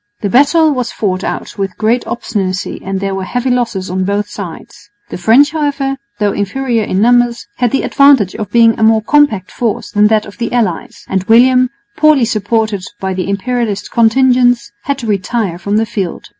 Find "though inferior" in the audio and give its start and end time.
6.17-6.81